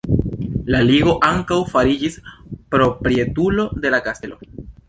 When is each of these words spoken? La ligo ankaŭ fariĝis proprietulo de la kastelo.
La 0.75 0.79
ligo 0.91 1.13
ankaŭ 1.27 1.59
fariĝis 1.75 2.17
proprietulo 2.77 3.71
de 3.85 3.97
la 3.97 4.05
kastelo. 4.09 4.45